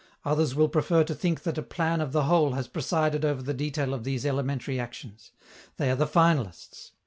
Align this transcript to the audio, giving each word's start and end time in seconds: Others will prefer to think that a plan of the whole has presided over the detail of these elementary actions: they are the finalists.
Others 0.25 0.55
will 0.55 0.67
prefer 0.67 1.03
to 1.03 1.13
think 1.13 1.43
that 1.43 1.59
a 1.59 1.61
plan 1.61 2.01
of 2.01 2.11
the 2.11 2.23
whole 2.23 2.53
has 2.53 2.67
presided 2.67 3.23
over 3.23 3.43
the 3.43 3.53
detail 3.53 3.93
of 3.93 4.03
these 4.03 4.25
elementary 4.25 4.79
actions: 4.79 5.31
they 5.77 5.91
are 5.91 5.95
the 5.95 6.07
finalists. 6.07 6.93